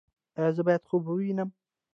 ایا 0.37 0.49
زه 0.55 0.61
باید 0.67 0.87
خوب 0.89 1.01
ووینم؟ 1.05 1.49